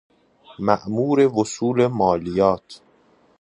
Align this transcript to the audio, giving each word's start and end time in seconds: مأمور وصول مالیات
مأمور 0.67 1.19
وصول 1.35 1.85
مالیات 1.87 2.81